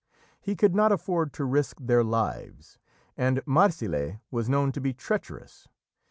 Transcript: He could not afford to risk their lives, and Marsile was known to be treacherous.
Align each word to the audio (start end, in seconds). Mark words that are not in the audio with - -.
He 0.41 0.55
could 0.55 0.73
not 0.73 0.91
afford 0.91 1.31
to 1.33 1.45
risk 1.45 1.77
their 1.79 2.03
lives, 2.03 2.79
and 3.15 3.39
Marsile 3.45 4.19
was 4.31 4.49
known 4.49 4.71
to 4.71 4.81
be 4.81 4.93
treacherous. 4.93 5.67